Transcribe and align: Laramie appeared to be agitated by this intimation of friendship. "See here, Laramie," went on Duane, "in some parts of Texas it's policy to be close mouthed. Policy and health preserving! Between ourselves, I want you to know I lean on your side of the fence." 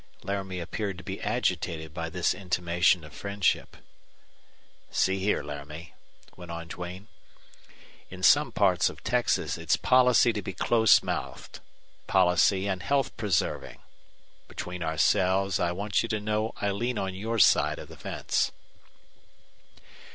Laramie 0.23 0.59
appeared 0.59 0.97
to 0.97 1.03
be 1.03 1.21
agitated 1.21 1.93
by 1.93 2.09
this 2.09 2.33
intimation 2.33 3.03
of 3.03 3.13
friendship. 3.13 3.77
"See 4.89 5.19
here, 5.19 5.43
Laramie," 5.43 5.93
went 6.35 6.49
on 6.49 6.69
Duane, 6.69 7.07
"in 8.09 8.23
some 8.23 8.51
parts 8.51 8.89
of 8.89 9.03
Texas 9.03 9.59
it's 9.59 9.75
policy 9.77 10.33
to 10.33 10.41
be 10.41 10.53
close 10.53 11.03
mouthed. 11.03 11.59
Policy 12.07 12.67
and 12.67 12.81
health 12.81 13.15
preserving! 13.15 13.77
Between 14.47 14.81
ourselves, 14.81 15.59
I 15.59 15.71
want 15.71 16.01
you 16.01 16.09
to 16.09 16.19
know 16.19 16.53
I 16.59 16.71
lean 16.71 16.97
on 16.97 17.13
your 17.13 17.37
side 17.37 17.77
of 17.77 17.87
the 17.87 17.95
fence." 17.95 18.51